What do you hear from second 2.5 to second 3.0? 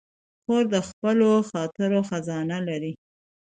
لري.